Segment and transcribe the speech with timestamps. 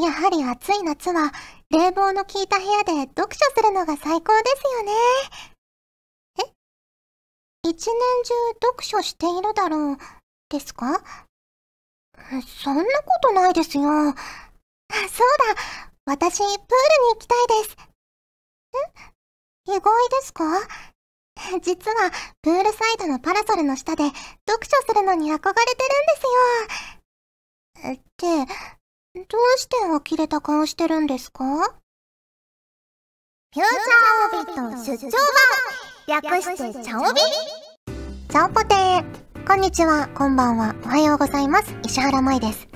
[0.00, 1.32] やはり暑い夏は
[1.70, 4.92] 冷房の効いた部屋で読書するのが最高ですよね。
[7.64, 7.68] え？
[7.68, 7.94] 一年
[8.24, 8.34] 中
[8.68, 9.98] 読書しているだろう、
[10.48, 11.02] ですか？
[12.62, 12.86] そんなこ
[13.22, 13.84] とないですよ。
[13.84, 15.60] あ、そうだ、
[16.06, 16.60] 私、プールに
[17.14, 17.76] 行きたいです。
[19.68, 20.44] え意外ですか？
[21.62, 22.10] 実は、
[22.42, 24.14] プールサイドのパラソルの下で読
[24.64, 25.54] 書するのに憧れてる
[27.88, 28.46] んですよ。
[28.46, 28.52] って、
[29.14, 29.24] どう
[29.58, 29.76] して
[30.10, 31.44] 呆れた顔してるんですか？
[31.44, 31.68] フュー
[33.52, 35.10] チャーオビット出張
[36.08, 37.20] 版略してチャオビ？
[38.30, 39.04] チャオポテー
[39.46, 41.76] こんにちは、こんばんは、おはようございます。
[41.84, 42.66] 石原舞です。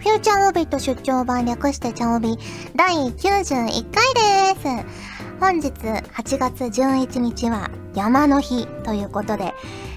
[0.00, 2.36] フューチャーオビット出張版略してチャオビ
[2.76, 4.66] 第91回です。
[5.40, 9.54] 本日8月11日は山の日ということで、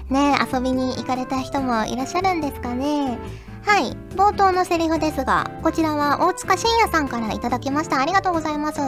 [0.08, 3.18] ね遊びに行かれた人もいらっしゃるんですかね？
[3.64, 3.96] はい。
[4.16, 8.00] 冒頭のセリフですが、こちらは大塚信也さんからいただきました。
[8.00, 8.80] ありがとうございます。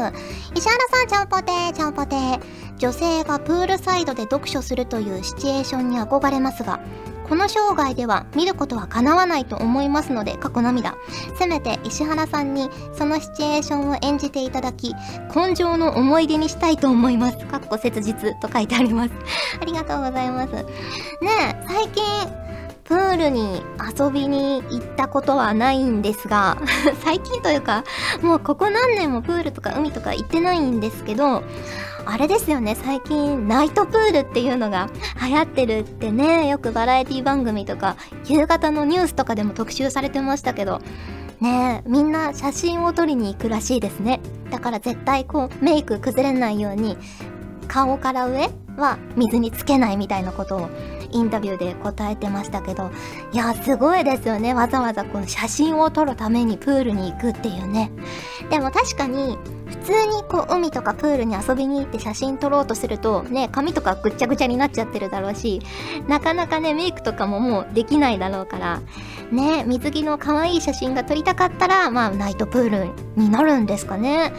[0.55, 2.40] 石原さん、ちゃんぽてー、ちゃんぽてー。
[2.76, 6.80] 女性がプールサイドで読書するというシチュエーションに憧れますが、
[7.29, 10.95] この生涯では見ることは叶わないと思いますので、過去涙。
[11.38, 14.95] せめて石原さんにそのシチュエーションを演じていただき、
[15.34, 17.38] 根性の思い出にしたいと思います。
[17.46, 19.10] かっこ切実と書いてあります。
[19.60, 20.52] ありがとうございます。
[20.52, 20.65] ね
[21.23, 22.43] え、最近、
[22.85, 23.63] プールに
[23.99, 26.59] 遊びに行ったことはないんですが
[27.02, 27.82] 最近というか、
[28.23, 31.43] もうここ何年もプールとか海とか行ってないんですけど、
[32.07, 34.90] あれですよね、最近ナイトプールっていうのが
[35.27, 37.96] 流行ってるってね、よくバラエティ番組とか、
[38.27, 40.80] 夕方のニュースとかでも特集されてましたけど、
[41.40, 44.21] ね、みんな写真を撮りに行くらしいですね。
[44.51, 46.99] だから絶対こう、メイク崩れないように、
[47.66, 50.68] 顔から上は水につけないみたいなことを
[51.15, 52.90] インタビューで答えてましたけど
[53.32, 54.52] いやすごいですよね。
[54.52, 57.90] わざわざこの写真を撮るためにプールに行くっていうね。
[58.51, 65.62] でも確かに普通にこう海とかプールに遊びに行って写真撮ろうとするとね髪とかぐっちゃぐちゃになっちゃってるだろうし
[66.09, 68.83] なかなかねメイクとかももうできないだろうから
[69.31, 74.33] ね水着の可愛い写真が撮りたかったらまあナイトプールになるんですかね。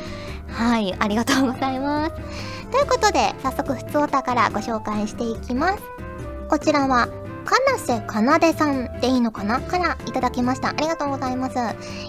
[0.49, 2.15] はいありがとうございます。
[2.71, 5.94] ということで早速ふつおたからご紹介していきます。
[6.49, 7.07] こちらは、
[7.45, 10.69] かなせかなでさんでいいのかなからいただきました。
[10.69, 11.55] ありがとうございます。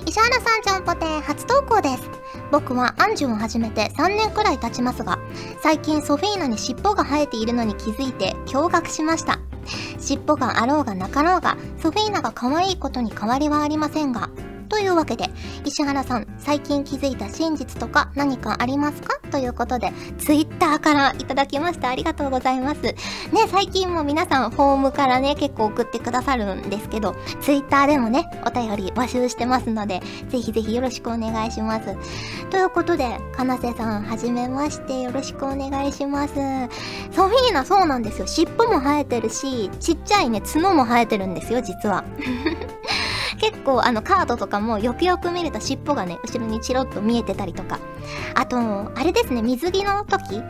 [0.07, 2.11] 石原さんちゃんぽて初投稿です。
[2.51, 5.19] 僕はアンジュを始めて3年くらい経ちますが、
[5.63, 9.39] 最近ソフィーナに尻尾が生えているのに気づいて驚愕しました。
[9.99, 14.31] 尻尾があろうがなかろうが、ソフィーナが可愛いことに変わりはありませんが、
[14.69, 15.31] というわけで、
[15.65, 19.17] 石原さん、最近気づいた真実とか何かありますか？
[19.31, 21.89] ということで、ツイッターからいただきました。
[21.89, 22.83] ありがとうございます。
[22.83, 22.95] ね、
[23.51, 31.97] 最近も皆さん、フォームからね、結構送ってくださるんですけど、ツイッターでもね、お便り募集してますので、ぜひぜひよろしくお願いします。
[32.51, 36.35] ということで、かなせさん、はじめまして、よろしくお願いします。
[37.13, 38.27] ソフィーナ、そうなんですよ。
[38.27, 42.05] 尻尾も生えてるし、ちっちゃいね、角も生えてるんですよ、実は。
[43.39, 47.79] 結構あのカードとかもよくよく見ると尻尾がね、後ろにチロッと見えてたりとか。
[48.35, 50.43] あと、あれですね、水着の時、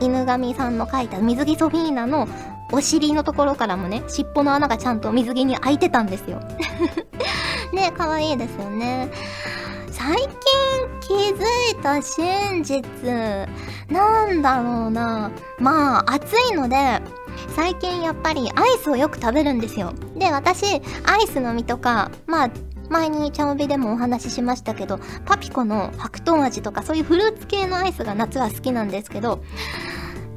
[0.00, 2.28] 犬神さんの書いた水着ソフィーナの
[2.70, 6.40] お尻のところからもね、尻尾の穴がちゃんと水着に開いてたんですよ。
[7.72, 9.08] ね、可愛いですよね。
[9.98, 10.28] 最近
[11.00, 11.42] 気づ
[11.72, 12.80] いた真実、
[13.90, 15.32] なんだろうな。
[15.58, 17.02] まあ、暑いので、
[17.56, 19.92] 最近やっぱりアイスをよく食べるんですよ。
[20.16, 22.50] で、私、アイスの実とか、まあ、
[22.88, 29.42] 前にチャオビでもお話ししましたけど、パピコの白桃味とかそういうフルーツ系のアイスが夏は好きなんですけど、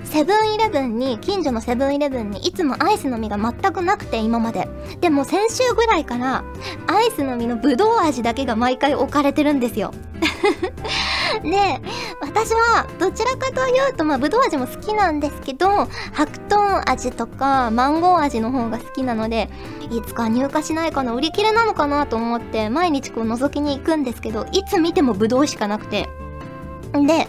[0.03, 4.67] セブンイレブンに、近所のセブンイレブンにいつもアイスの実が全くなくて今まで。
[5.00, 6.44] でも先週ぐらいから
[6.88, 9.94] アイスの実のブドウ味だけが毎回置かれてるんですよ。
[11.44, 11.81] で、
[12.19, 19.50] 私はどちらかというと、まあ、ぶどう味も好きなんですけど、白桃味とかマンゴー味の方が好きなので、
[19.91, 26.09] いつか入荷しないかな、売り切れなのかなと思って、毎日こう覗きに行くんですけど、いつ見てもぶどうしかなくて、
[26.93, 27.27] で、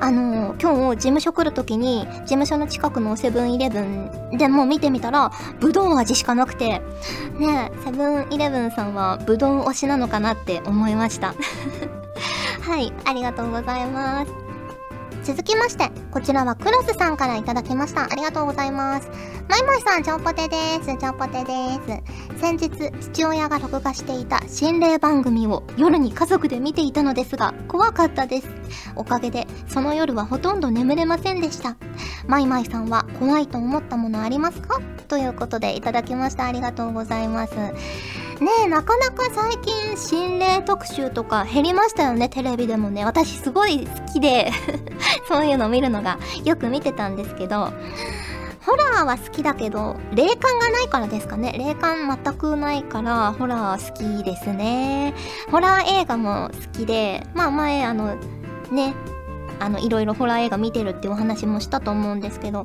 [0.00, 5.30] あのー、今日事務所来る時に、事務所の近くのセブンイレブンでも見てみたら、
[5.60, 6.80] ぶどう味しかなくて、
[7.38, 11.34] ねセブンイレブンさんはぶどう推しなのかなって思いました。
[12.62, 14.43] はい、ありがとうございます。
[15.24, 18.04] 続きまして、こちらはクロスさんからいただきました。
[18.04, 19.08] ありがとうございます。
[19.48, 20.96] マイマイさん、ちょんぽてです。
[20.98, 22.02] ちょんぽてで
[22.36, 22.40] す。
[22.40, 28.48] 先日、父親が録画していた心霊番組を夜に家族で見ていたのですが、怖かったです。
[28.96, 31.76] おかげで、その夜はほとんど眠れませんでした。
[32.26, 34.80] マイマイさんは怖いと思ったものありますか？
[35.08, 36.44] ということでいただきました。
[36.44, 37.54] ありがとうございます。
[38.44, 43.04] ねなかなか最近心霊特集とか減りましたよねテレビでもね。
[43.04, 44.52] 私すごい好きで
[45.28, 47.72] そういうの見るのがよく見てたんですけど
[48.64, 51.54] ホラーは好きだけど霊感がないからですかね。
[51.58, 55.14] 霊感全くないからホラー好きですね。
[55.50, 58.14] ホラー映画も好きでまあ前あの
[58.70, 58.94] ね
[59.60, 62.64] あのいろいろホラー映画見てるってお話もしたと思うんですけど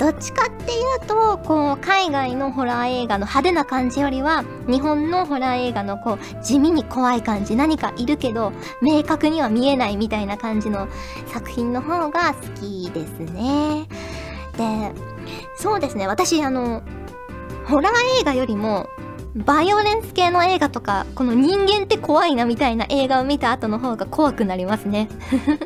[0.00, 10.88] どっちかっていうとこう海外のホラー映画の派手な感じよりは日本のホラー映画のこう地味に怖い感じ何かいるけど明確には見えないみたいな感じの
[11.26, 13.86] 作品の方が好きですね。
[14.56, 14.92] で
[15.56, 16.82] そうですね私あの
[17.66, 17.92] ホラー
[18.22, 18.88] 映画よりも
[19.36, 25.08] バイオレンス系の映画とかこの人間って怖いなみたいな映画を見た後の方が怖くなりますね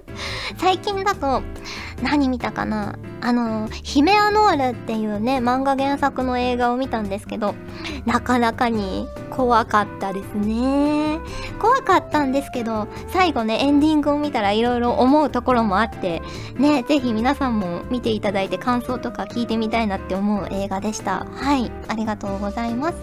[0.59, 1.43] 最近だと
[2.05, 2.99] 何見たかな？
[3.23, 7.55] あの、ヒメアノールっていうね、漫画原作の映画を見たんですけど、
[8.05, 11.19] なかなかに怖かったですね。
[11.59, 16.21] 怖かったんですけど、最後ね、エンディングを見たら色々思うところもあって、
[16.59, 21.27] ね、ぜひ皆さんも見ていただいて感想とか聞いてみたいなって思う映画でした。
[21.33, 22.97] はい、ありがとうございます。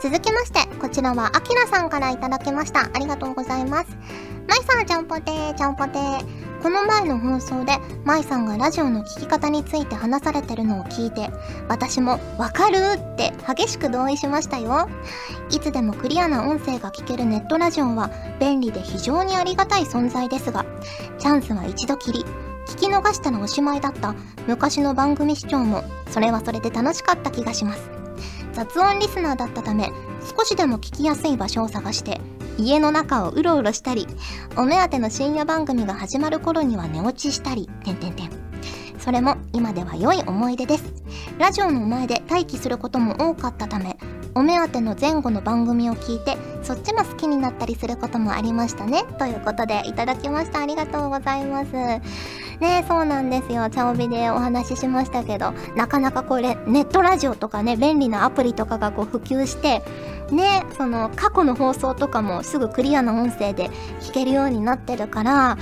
[0.00, 2.82] 続きまして、こちらはアキラさんからいただきました。
[2.84, 3.98] ありがとうございます。
[4.46, 6.47] マイさん、ちゃんぽてー、ちゃんぽてー。
[6.62, 11.30] この前の放送で舞さんがラジオの聴き方について話されてるのを聞いて
[11.68, 14.88] 私も「わかる!」って激しく同意しましたよ
[15.50, 18.10] いつでもクリアな音声が聞けるネットラジオは
[18.40, 20.66] 便利で非常にありがたい存在ですが
[21.18, 22.24] チャンスは一度きり
[22.66, 24.14] 聞き逃したらおしまいだった
[24.46, 27.90] 昔の番組視聴もそれはそれで楽しかった気がします
[28.52, 29.90] 雑音リスナーだったため
[30.36, 32.20] 少しでも聞きやすい場所を探して
[32.58, 34.06] 家の中をうろうろしたり、
[34.56, 38.30] お目当ての深夜番組が始まる頃には寝落ちしたり、てんてんてん。
[38.98, 40.84] それも今では良い思い出です。
[41.38, 43.96] ラジオの前で待機することも多かったため、
[44.34, 49.04] お目当ての前後の番組を聞いて、そっちも好きになったりすることもありましたね。
[49.18, 50.60] ということで、いただきました。
[50.60, 51.72] ありがとうございます。
[51.72, 53.70] ねそうなんですよ。
[53.70, 59.82] チャオビでお話ししましたけど、なかなかこれ、ネットラジオとかね、便利なアプリとかがこう普及して、
[60.34, 63.70] ねその過去の放送とかもすぐクリアな音声で
[64.00, 65.58] 聞けるようになってるから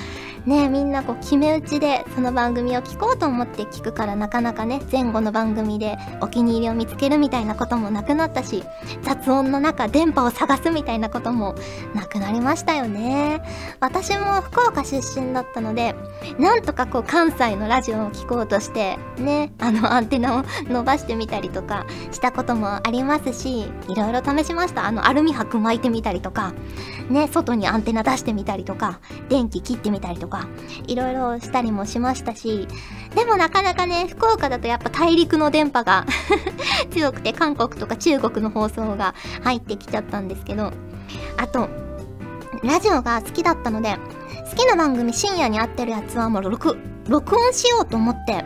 [0.47, 8.63] ねみんなこう決め打ちでその番組を聞こうと思って聞くからなかなかね前後の番組でお気に入りを見つけるみたいなこともなくなったし
[9.03, 11.55] 雑音の中電波を探すみたいなことも
[11.95, 13.43] なくなりましたよね。
[13.81, 15.95] 私も福岡出身だったので
[16.39, 24.87] なんとかこう関西のラジオを聞こうとしてねあのアンテナを伸ばしてみたりとかしたこともありますしいろいろ試しました。
[24.87, 26.55] あのアルミ箔巻いてみたりとか
[27.11, 30.36] ね外にアンテナ出してみたりとか電気切ってみたりとか
[30.87, 32.69] いろいろしたりもしましたし
[33.15, 36.07] でもなかなかね福岡だとやっぱ大陸の電波が
[36.91, 40.73] 強くて韓国とか中国の放送が入ってきちゃったんですけど
[41.37, 41.69] あと
[42.63, 43.97] ラジオが好きだったので
[44.51, 46.77] 好きな番組深夜に合ってるやつはもう録
[47.09, 48.45] 録音しようと思って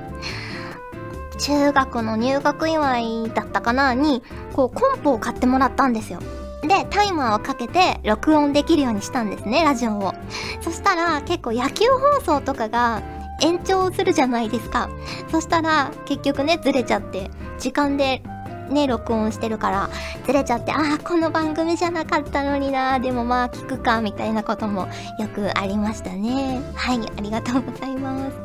[1.39, 4.23] 中学の入学祝いだったかなに
[4.53, 6.21] こうコンポを買ってもらったんですよ。
[6.70, 10.14] でタイマーをかけて録音できるようにしたんですねラジオを
[10.61, 13.02] そしたら結構野球放送とかが
[13.43, 14.88] 延長するじゃないですか
[15.32, 17.28] そしたら結局ねずれちゃって
[17.58, 18.22] 時間で
[18.70, 19.90] ね、録音してるから、
[20.25, 24.87] ずれちゃって、ああ、この番組じゃなかったのにな、でもまあ聞くか、みたいなことも
[25.19, 26.60] よくありましたね。
[26.77, 28.36] はい、ありがとうございます。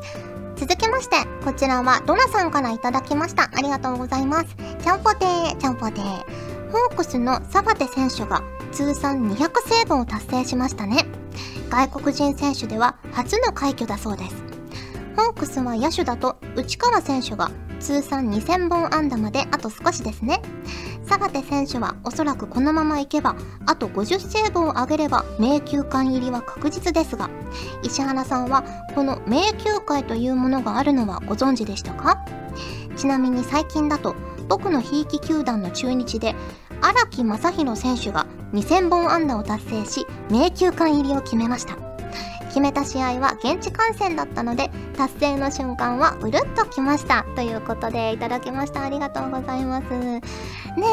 [0.55, 3.51] 続きまして、こちらはドナさんからいただきました。
[3.53, 4.47] ありがとうございます。
[4.83, 6.54] ちゃんぽてー、ちゃんぽてー。
[6.75, 11.05] ホークスのサバテ選手が通算200セーブを達成しましたね。
[11.69, 14.35] 外国人選手では初の快挙だそうです。
[15.15, 20.41] ホークスは野手だと内川選手が通算2000本安打まであと少しですね。
[21.05, 27.29] サバテ選手はおそらくこのままいけばあと50セーブを上げれば迷宮会入りは確実ですが
[27.83, 28.65] 石原さんは
[28.95, 32.25] この迷宮会というものがあるのはご存知でしたか？
[32.97, 34.13] ちなみに最近だと
[34.47, 36.35] 僕のひいき球団の中日で
[36.81, 41.77] 荒木正弘選手が2000本安打を達成し迷宮館入りを決めました。
[42.55, 48.83] 決めた試合は現地観戦だったので達成の瞬間はうるっときましたということでいただきました。
[48.83, 49.89] ありがとうございます。
[49.89, 50.21] ね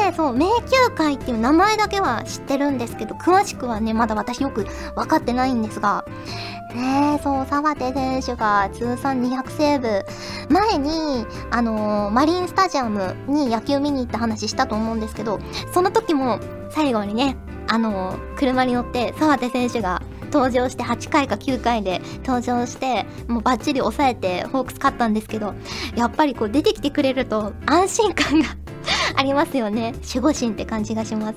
[0.09, 6.05] えそう迷宮会っていう名前だけは知ってるんですけど詳しくはねまだ私よく分かってないんですが
[6.73, 10.05] ねえ、そう、沢手選手が通算200セーブ。
[10.49, 15.39] 前に、あのー、マリンスタジアムに野球見に行った話したと思うんですけど、
[15.73, 16.39] その時も
[16.71, 17.35] 最後にね、
[17.67, 20.01] あのー、車に乗って沢手選手が
[20.33, 25.53] 登場して8回か9回で登場してもうバッチリ抑えてホークス勝ったんですけど
[25.95, 28.47] やっぱりこう出てきてくれると安心感が
[29.15, 29.93] ありますよね。
[30.07, 31.35] 守護神って感じがします。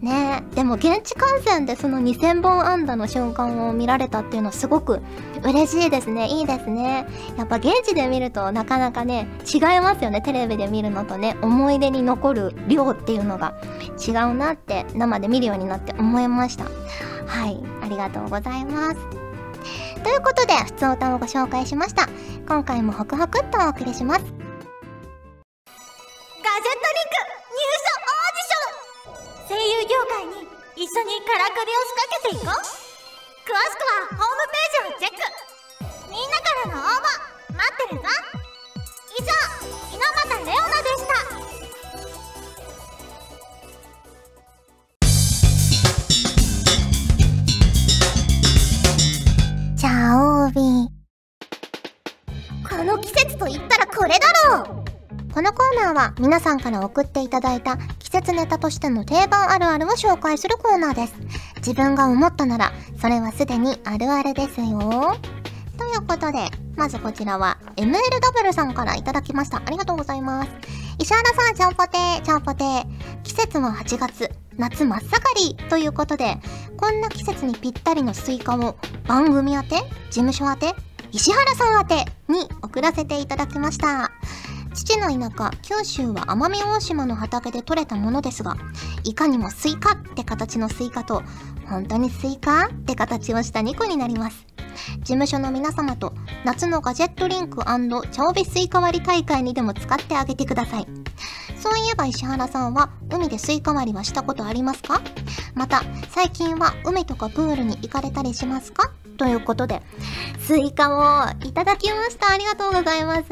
[0.00, 5.00] ねでも現地観戦でその2000本安打の瞬間を見られたっていうのはすごく
[5.42, 6.28] 嬉しいですね。
[6.28, 7.06] いいですね。
[7.36, 10.20] やっぱ現地で見るとなかなかね、違いますよね。
[10.20, 13.54] テレビで見るのとね、思い出に残る量っていうのが
[14.06, 16.64] 違うなって生で見るようになって思いました。
[17.26, 19.28] はい、ありがとうございます。
[20.02, 22.08] ということで、普通歌をご紹介しました。
[22.46, 24.47] 今回もホクホクっとお送りします。
[29.48, 30.44] 声優業界に
[30.76, 32.60] 一緒にからくりを仕掛けていこう。
[33.48, 35.24] 詳しくはホームページをチェック。
[36.10, 37.08] みんなからの応募
[37.56, 38.04] 待ってるぞ。
[39.18, 39.32] 以上
[39.96, 41.16] 猪俣レオナでした。
[49.78, 50.60] チャオビ
[52.68, 54.87] この季節と言ったらこれだろう。
[55.38, 61.14] このコーナーは皆さんから送っていただいた季節ネタとしての定番あるあるを紹介するコーナーです。
[61.58, 65.16] 自分が思ったなら、それはすでにあるあるですよ。
[65.78, 69.58] ということで、まずこちらは MLW さんからいただきました。
[69.58, 70.50] ありがとうございます。
[70.98, 72.86] 石原さん、ちゃんぽてー、ちゃんぽてー。
[73.22, 76.36] 季節は8月、夏真っ盛りということで、
[76.76, 78.74] こんな季節にぴったりのスイカを
[79.06, 79.76] 番組宛て、
[80.10, 80.74] 事務所宛て、
[81.12, 84.10] 石原さん宛てに送らせていただきました。
[84.78, 88.56] 父の田舎、九州は奄美大島の畑で採れたものですが、
[89.02, 91.24] いかにもスイカって形のスイカと、
[91.68, 94.46] 本当にスイカって形をした2個になります。
[95.00, 97.64] 事務所の皆様と夏のガジェットリンク
[98.12, 100.86] 茶帯スイカ割り大会にでも使ってあげてください。
[101.56, 105.02] そういえば石原さんは海でスイカ割りはしたことありますか？
[105.54, 108.92] また最近は海とかプールに行かれたりしますか？
[109.18, 109.82] ということで、
[110.38, 112.32] スイカもいただきました。
[112.32, 113.28] ありがとうございます。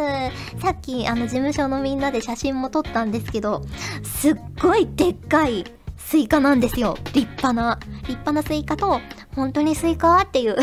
[0.61, 3.63] さっき、あの、事務所のみんなで写真も撮ったんですけど、
[4.03, 5.65] すっごいでっかい
[5.97, 6.99] スイカなんですよ。
[7.15, 7.79] 立派な。
[8.03, 9.01] 立派なスイカと、
[9.35, 10.57] 本当にスイカっていう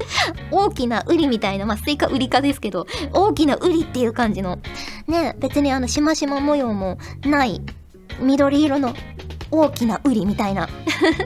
[0.50, 4.58] 大きなウリみたいな、まあ、スイカウリ科ですけど、大きなウリっていう感じの。
[5.06, 7.60] ね、別にあの、しましま模様もない、
[8.20, 8.94] 緑色の
[9.52, 10.68] 大きなウリみたいな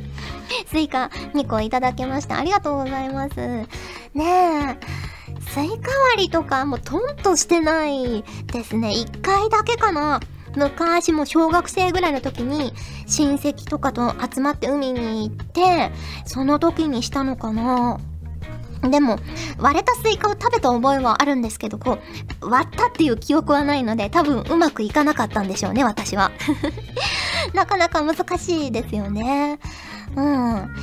[0.66, 2.38] スイカ2個いただけました。
[2.38, 3.36] ありがとうございます。
[3.36, 3.66] ね
[4.18, 5.06] え。
[5.48, 8.88] スイカ割りとかもとんとしてないですね。
[8.88, 10.20] 1回だけかな。
[10.56, 12.72] 昔も小学生ぐらいの時に
[13.06, 15.92] 親戚とかと集まって海に行って、
[16.24, 17.98] その時にしたのかな。
[18.90, 19.18] でも、
[19.58, 21.98] 割れたスイカを食べた覚えはあるんですけど、こ
[22.40, 26.30] う、割ったっていう記憶はないので、多分うまくいかなかったんでしょうね、私は。
[27.54, 29.58] なかなか難しいですよね。
[30.14, 30.74] うん。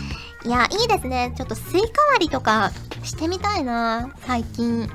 [0.46, 1.34] いや、いいですね。
[1.36, 2.72] ちょっとスイカ割りとか
[3.04, 4.90] してみたいな、最近。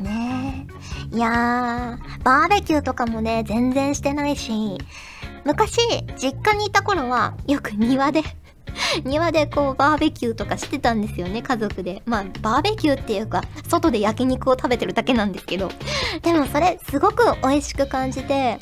[0.00, 0.66] ね
[1.12, 1.16] え。
[1.16, 4.78] いやー、バーベキューとかもね、全然してないし、
[5.44, 5.78] 昔、
[6.18, 8.22] 実家にいた頃は、よく庭で
[9.04, 12.02] 庭でこうバーベキューとかしてたんですよね、家族で。
[12.06, 15.70] まあ、バーベキューっていうか、外で焼肉を食べてるだけなんですけど。
[16.22, 18.58] でもそれ、すごく美味しく感じて、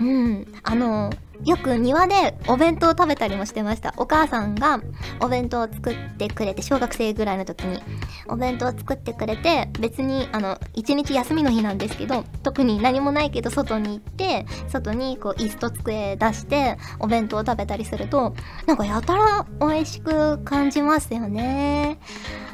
[0.00, 1.10] うん、あの、
[1.44, 3.94] よく庭でお弁当を食べたりもしてました。
[3.96, 4.80] お母さんが
[5.20, 7.82] お弁当を作ってくれて、小学生ぐらいの時に
[8.28, 18.34] お弁当を作ってくれて、別にあの、一日休みの日なんですけど、特に何もないけど外に行って、外にこう椅子と机出してお弁当を食べたりすると、
[18.66, 21.98] なんかやたら美味しく感じますよね。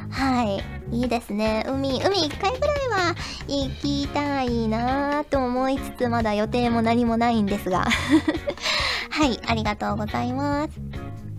[0.09, 0.63] はい。
[0.91, 1.63] いいですね。
[1.67, 3.15] 海、海一回ぐらいは
[3.47, 7.85] 行きたいなぁと思いつつ、まだ予定も何もないんですが。
[9.09, 10.71] はい、ありがとうございます。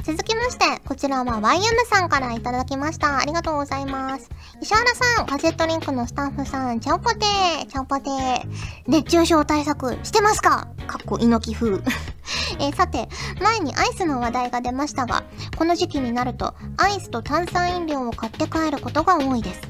[0.05, 3.19] 続きまして、こちらは YM さんからいただきました。
[3.19, 4.29] ありがとうございます。
[4.61, 8.47] 石原さん、ガジェットリンクのスタッフさん、ちゃんぽてー、ちゃんぽてー。
[8.89, 10.67] 熱中症対策してますか？
[10.89, 11.83] かっこ猪木風。
[12.61, 13.09] えー、さて、
[13.41, 15.25] 前にアイスの話題が出ましたが、
[15.57, 19.61] この時期になると、アイスと炭酸飲料を買って帰ることが多いです。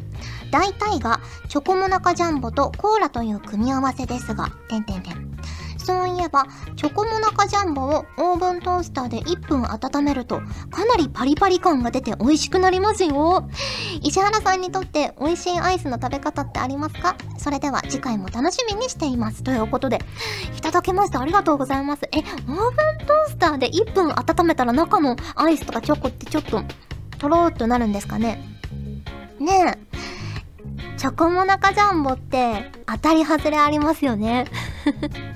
[0.50, 5.31] 大体が、チョコモナカジャンボとコーラという組み合わせですが、てんてんてん。
[5.82, 6.46] そういえば、
[6.76, 13.48] チョコモナカジャンボをオーブントースターで1分温めると、かなりパリパリ感が出て美味しくなりますよ。
[14.02, 17.16] 石原さんにとって美味しいアイスの食べ方ってありますか？
[17.38, 19.42] それでは次回も楽しみにしています。
[19.42, 19.98] ということで、
[20.56, 21.20] いただきました。
[21.20, 22.02] ありがとうございます。
[22.12, 26.62] え、オーブントースターで1分温めたら中のアイスとかチョコってちょっと、
[27.18, 28.40] とろーっとなるんですかね？
[29.38, 29.92] ねえ。
[30.96, 34.44] チョコモナカジャンボって当たり外れありますよね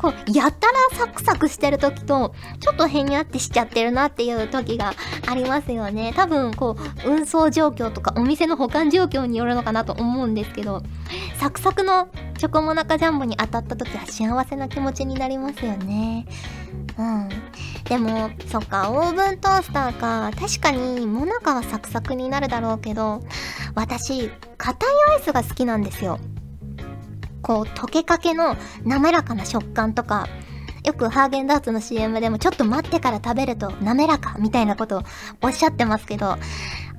[0.00, 4.94] こう、やたらサクサクしてる時と、ちょっとへにゃってしちゃってるなっていう時が
[5.28, 6.14] ありますよね。
[6.16, 10.82] 多分、こう、運送状況とかお店の保管状況によるのかなと思うんですけど、
[11.38, 16.24] サクサクのチョコモナカジャンボに当たった時は幸せな気持ちになりますよね。
[16.96, 17.28] うん。
[17.84, 20.30] でも、そっか、オーブントースターか。
[20.38, 23.20] 確かに、モナカはサクサクになるだろうけど、
[23.74, 26.18] 私、硬いアイスが好きなんですよ。
[27.42, 30.28] こう、溶けかけの滑らかな食感とか、
[30.84, 35.02] よくハーゲンダーツの CM でもちょっと待ってから食べると滑らかみたいなことを
[35.42, 36.36] おっしゃってますけど、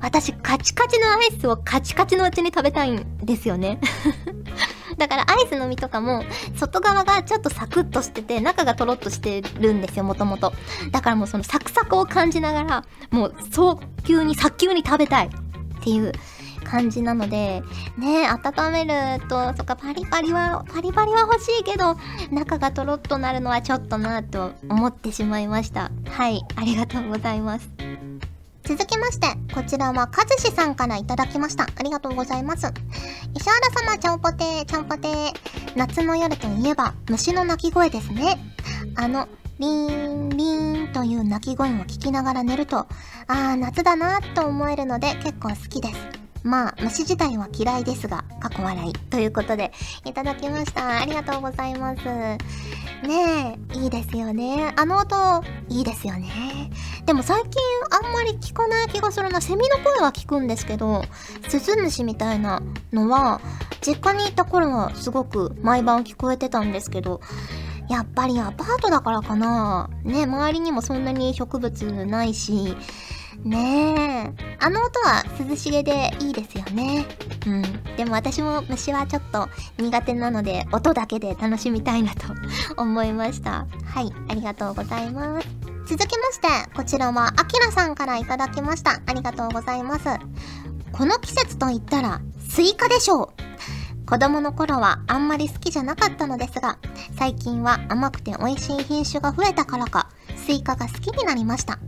[0.02, 3.80] 私カチカチのアイスをカチカチのうちに食べたいんですよね。
[4.98, 6.24] だからアイスの実とかも
[6.56, 10.54] 外側がちょっとサクッとしてて中がトロッとしてるんですよもともと
[10.92, 16.12] だからもうそのサクサクを感じながらもう早急に早急に食べたいっていう
[16.64, 17.62] 感じなので、
[17.98, 21.98] ね、温めると、そっか、パリパリは、パリパリは欲しいけど、
[22.32, 25.92] 中がとろっとなるのはちょっとなと思ってしまいました。
[26.10, 27.70] はい、ありがとうございます。
[28.64, 31.64] 続きまして、こちらはかずしさんからいただきました。
[31.64, 32.72] ありがとうございます。
[33.34, 35.34] 石原様、ちゃんぽてー、ちゃんぽてー。
[35.76, 38.38] 夏の夜といえば、虫の鳴き声ですね。
[38.96, 39.28] あの、
[39.60, 42.88] リーン、リーンという鳴き声を聞きながら寝ると、あ
[43.28, 46.11] あ、夏だなと思えるので結構好きです。
[46.44, 48.94] まあ、虫自体は嫌いですが、過去笑い。
[48.94, 49.72] ということで、
[50.06, 51.00] いただきました。
[51.02, 52.04] ありがとうございます。
[52.06, 54.74] ねえ、いいですよね。
[54.76, 56.72] あの音、いいですよね。
[57.06, 57.52] でも最近
[57.90, 59.42] あんまり聞かない気がするな。
[59.42, 61.04] セミの声は聞くんですけど、
[61.48, 62.62] スズムシみたいな
[62.94, 63.42] のは、
[63.82, 67.22] 実家にいた頃はすごく毎晩聞こえてたんですけど、
[67.90, 69.90] やっぱりアパートだからかな。
[70.04, 72.78] ね、周りにもそんなに植物ないし、
[73.44, 74.56] ねえ。
[74.60, 77.06] あの音は涼しげでいいですよね。
[77.48, 77.96] うん。
[77.96, 82.28] でも私も虫はちょっと苦手なので、音だけで楽しみたいなと
[82.78, 83.66] 思いました。
[83.86, 85.48] はい、ありがとうございます。
[85.88, 89.02] 続きまして、こちらはあきらさんからいただきました。
[89.06, 90.06] ありがとうございます。
[90.92, 94.08] この季節と言ったら、スイカでしょう。
[94.12, 96.78] 子供の頃はあんまり好きじゃなかったのですが、
[97.18, 101.80] 最近は甘くて美味しい品種が増えたからか、スイカが好きになりました。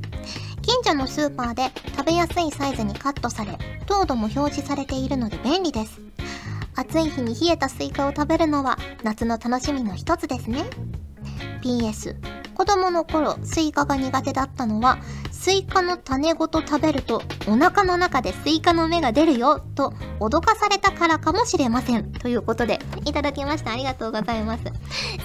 [0.63, 1.63] 近所のスーパーで
[1.95, 6.01] 食べやすいサイズにカットされ、糖度も表示されているので便利です。
[6.75, 10.63] 暑い日に冷えたスイカを食べるのは夏の楽しみの一つですね。
[11.61, 12.15] PS
[12.53, 14.99] 子供の頃スイカが苦手だったのは
[15.31, 22.11] スイカの種ごと食べるとお腹の中でスイカの芽が出るよと脅かされたからかもしれません。
[22.11, 23.71] ということで、いただきました。
[23.71, 24.63] ありがとうございます。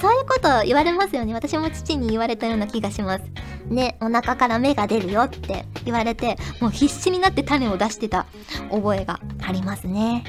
[0.01, 1.35] そういうこと言われますよね。
[1.35, 3.25] 私も父に言われたような気がします。
[3.67, 8.27] ね、お腹から芽が出るよって言われて、もう必死になって種を出してた
[8.71, 10.25] 覚えがありますね。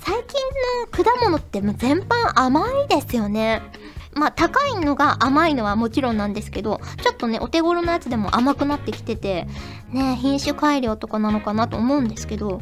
[0.00, 0.40] 最近
[0.96, 3.62] の果物ってもう全般甘いですよね。
[4.14, 9.46] まあ高いのが甘いのはもちろんなんですけど、ちょっとね、お手頃のやつでも甘くなってきてて、
[9.90, 12.60] ね、品種改良とかなのかなと思うんですけど、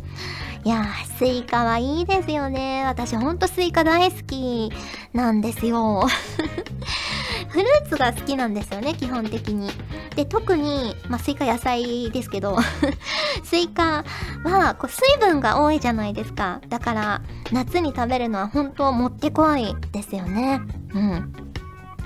[0.65, 2.85] いやー、スイカはいいですよね。
[2.85, 4.71] 私ほんとスイカ大好き
[5.15, 6.07] なんですよ。
[7.49, 9.71] フルーツが好きなんですよね、基本的に。
[10.15, 12.59] で、特に、まあ、スイカ野菜ですけど
[13.43, 14.05] スイカ
[14.45, 16.61] はこう水分が多いじゃないですか。
[16.69, 20.61] だから、夏に食べるのは本当もってこいですよね。
[20.95, 21.33] うん。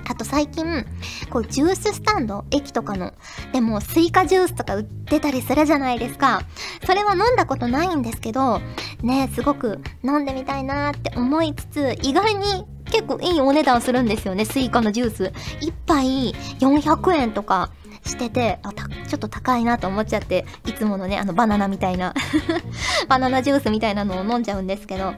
[0.08, 0.84] あと最近、
[1.30, 3.12] こう、ジューススタンド駅とかの。
[3.52, 6.42] でも、スイカジュースとか売ってたりするじゃないですか。
[6.86, 8.60] それは飲んだことないんですけど、
[9.02, 15.32] ね、すごく飲んでみたいなって思いつつ、意外に結構いいお値段するんですよね、スイカのジュース。
[15.60, 17.70] 1杯400円とか
[18.04, 22.14] してて、あ、た、ちょっと高いなと思っちゃって、いつものね、あのバナナみたいな
[23.08, 25.14] バナナジュースみたいなのを飲んじゃうんですけど、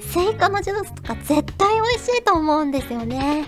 [0.00, 3.44] スイカのジュースとか絶対美味しいと思うんですよね。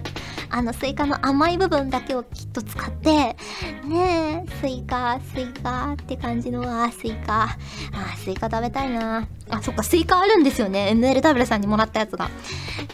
[0.54, 7.44] あのスイカの甘い部分だけをきっと使って、ねえ、スイカ、スイカって感じの、あ、スイカ。
[7.44, 7.56] あ、
[8.18, 9.26] スイカ食べたいな。
[9.48, 10.90] あ、そっか、スイカあるんですよね。
[10.94, 12.30] NLW さんにもらったやつが。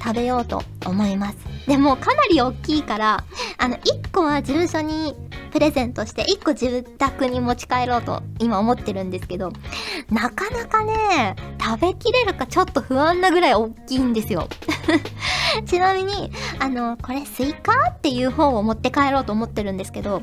[0.01, 1.37] 食べようと思います。
[1.67, 3.25] でも、かなり大きいから、
[3.59, 5.15] あの、1個は事務所に
[5.51, 9.53] プレゼントして、1個自宅に持ち帰ろうと今思ってるんですけど、
[10.11, 14.49] なかなかね、食べきれるかちょっと不安なぐらい大きいんですよ。
[15.67, 17.73] ちなみに、あの、これスイカ？
[17.91, 20.21] っていう方を持って帰ろうと思ってるんですけど、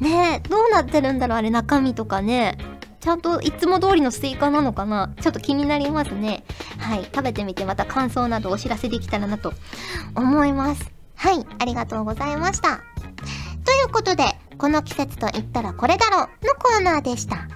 [0.00, 1.38] ねえ、どうなってるんだろう？
[1.38, 2.58] あれ中身とかね。
[3.00, 5.12] ちゃんといつも通りのスイカなのかな？
[5.20, 6.44] ちょっと気になりますね。
[6.78, 7.04] はい。
[7.04, 9.52] 食べてみてまた感想などお知らせできたらなと
[10.14, 10.90] 思います。
[11.16, 11.44] はい。
[11.58, 12.80] ありがとうございました。
[13.64, 14.24] ということで、
[14.56, 17.48] この季節と言ったらこれだろうのコーナーでした。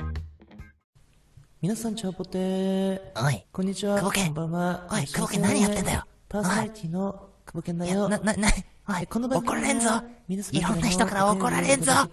[1.63, 3.01] 皆さん、チャオポテー。
[3.25, 3.45] おい。
[3.53, 3.97] こんにちは。
[3.97, 4.27] 久保健。
[4.27, 4.89] こんばんは。
[4.91, 6.05] おい、久保健何やってんだよ？
[6.43, 8.09] パーソナリティの久保健だよ。
[8.09, 8.49] な、な、な、
[8.89, 9.91] おい、この怒られんぞ。
[10.29, 11.93] いろんな人から怒られんぞ。
[11.93, 12.09] や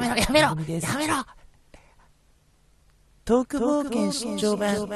[0.00, 0.56] めろ、やめろ、や
[0.98, 1.24] めろ。
[3.24, 4.88] トーク冒険出張版、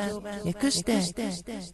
[0.44, 0.94] 略して、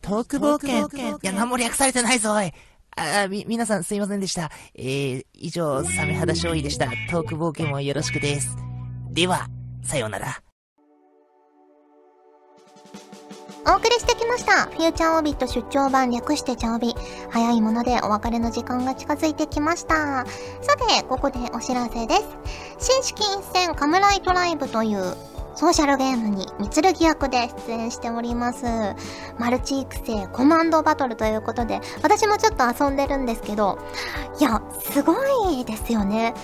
[0.00, 1.16] トーク冒険。
[1.16, 2.52] いや、何も略されてないぞ、おい。
[2.94, 4.50] あ、み、皆さんすいませんでした。
[4.74, 6.86] えー、以上、サメ肌勝利でした。
[7.10, 8.54] トーク冒険もよろしくです。
[9.10, 9.48] では、
[9.82, 10.42] さようなら。
[13.64, 14.64] お送りしてきました。
[14.64, 16.96] フューチャーオービット出張版略してチャオビ。
[17.30, 20.26] 早いものでお別れの時間が近づいてきました。
[20.62, 22.24] さて、ここでお知らせです。
[22.78, 25.14] 新式一戦カムライトライブという
[25.54, 28.64] ソーシャルゲームに三剣役で出演しております。
[29.38, 33.78] マルチ育成コマンドバトルということで、私もちょっと遊んでるんですけど、
[34.40, 35.14] いや、すご
[35.50, 36.34] いですよね。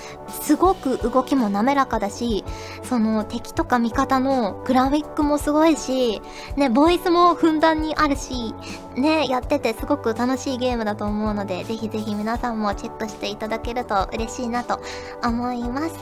[0.42, 2.44] すごく動きも滑らかだし、
[2.82, 6.20] その敵とか味方のグラフィックもすごいし、
[6.56, 8.54] ね、ボイスもふんだんにあるし、
[8.94, 14.80] ね、やっててすごく楽しいゲームだと思うので、ぜひぜひ皆さんもチェックしていただけると嬉しいなと
[15.22, 15.94] 思います。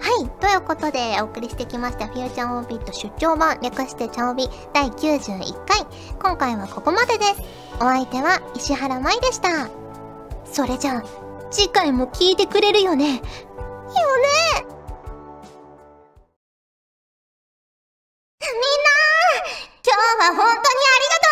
[0.00, 0.30] はい。
[0.40, 5.86] ということで、お送りしてきました、フューチャーオービット出張版、略してチャオビ第91回。
[6.22, 7.42] 今回はここまでです。
[7.76, 9.68] お相手は石原舞でした。
[10.44, 11.04] それじゃあ、
[11.50, 13.22] 次回も聞いてくれるよね。
[13.90, 14.28] よね
[18.40, 18.96] みんな
[19.84, 21.30] 今日は本当にありがと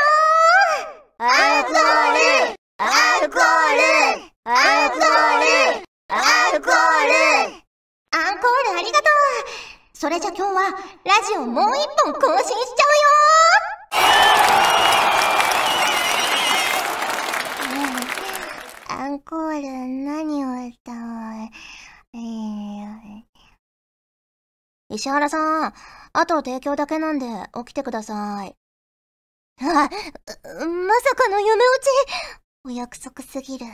[1.09, 1.83] うアルコー
[2.15, 2.85] ルア
[3.21, 3.43] ルコー
[3.75, 3.87] ル
[4.45, 4.53] ア
[4.83, 6.73] ルコールアルコー
[7.07, 7.69] ル
[8.11, 10.63] アンコールありがとうそれじゃ今日は
[11.05, 12.55] ラジオもう一本更新しちゃ
[18.89, 19.69] うよアンコール
[20.07, 20.95] 何を歌う
[22.15, 23.23] えー、
[24.95, 25.75] 石原さん、
[26.15, 28.57] あと提供だけなんで起きてください。
[29.61, 29.89] あ、まさ
[31.17, 31.89] かの夢落ち？
[32.65, 33.67] お約束すぎる。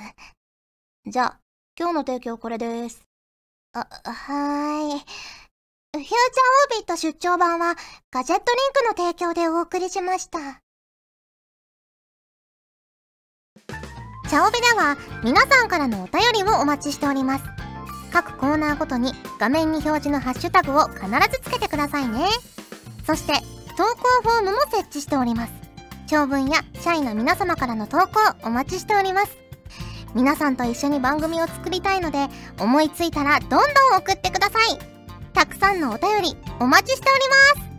[1.07, 1.39] じゃあ、
[1.79, 3.07] 今日の提供これです。
[3.73, 5.05] あ、はーい。
[5.95, 7.77] フューチャーオービット出張版は
[8.11, 10.61] ガジェットリンクの提供でお送りしました。
[14.29, 17.45] チャオビでは皆さんからのお便りをお待ちしております。
[18.13, 22.27] 各コーナーごとに画面に表示のハッシュタグを必ずつけてくださいね。
[23.07, 23.35] そして
[23.77, 25.53] 投稿フォームも設置しております。
[26.09, 29.37] 長文や社員の皆様からの投稿お待ちしております。
[30.13, 32.27] 皆さんと一緒に番組を作りたいので
[32.59, 33.61] 思いついたらどんどん
[33.99, 34.94] 送ってください。
[35.35, 37.75] たくさんのお便りお待ちしております。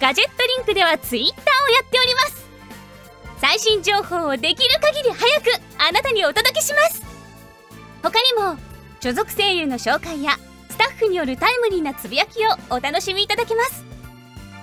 [0.00, 2.46] ガジェットリンクではツイッターをやっております。
[3.40, 5.46] 最新情報をできる限り早く
[5.78, 7.02] あなたにお届けします。
[8.02, 8.56] 他にも
[9.00, 10.36] 所属声優の紹介や
[10.68, 13.84] スタッフによるタイムリーなつぶやきをお楽しみいただけます。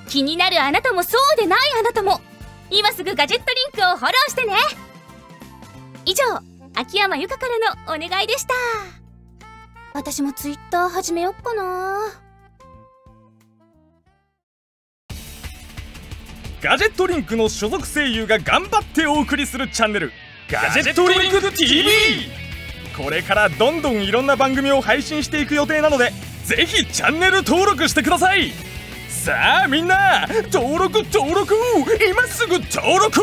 [0.08, 2.22] 気になるあなたもそうでないあなたも
[2.70, 4.56] 今すぐガジェットリンクをフォローしてね。
[6.06, 6.24] 以上
[6.78, 8.54] 秋山由香からのお願いでした。
[9.94, 12.00] 私もツイッター始めよっかな。
[16.62, 20.12] ガジェットリンクの所属声優が頑張ってお送りするチャンネル
[20.50, 21.86] ガジェットリンク TV
[22.98, 26.12] これからどんどんいろんな番組を配信していく予定なので
[26.44, 28.52] ぜひチャンネル登録してください。
[29.08, 31.56] さあみんな登録登録。
[32.10, 33.22] 今すぐ登録